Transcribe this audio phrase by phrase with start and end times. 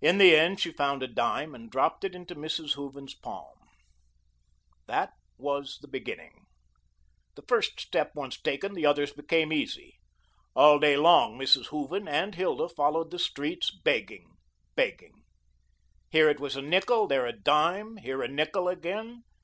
[0.00, 2.74] In the end, she found a dime, and dropped it into Mrs.
[2.74, 3.56] Hooven's palm.
[4.88, 6.46] That was the beginning.
[7.36, 10.00] The first step once taken, the others became easy.
[10.56, 11.66] All day long, Mrs.
[11.66, 14.34] Hooven and Hilda followed the streets, begging,
[14.74, 15.22] begging.
[16.08, 19.22] Here it was a nickel, there a dime, here a nickel again.